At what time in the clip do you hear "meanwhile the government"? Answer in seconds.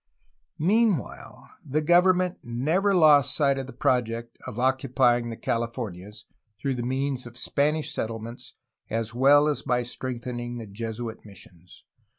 0.57-2.39